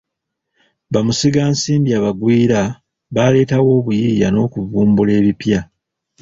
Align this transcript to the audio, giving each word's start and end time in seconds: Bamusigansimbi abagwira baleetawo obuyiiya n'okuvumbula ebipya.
Bamusigansimbi 0.93 1.91
abagwira 1.99 2.59
baleetawo 3.15 3.69
obuyiiya 3.79 4.27
n'okuvumbula 4.31 5.11
ebipya. 5.19 5.59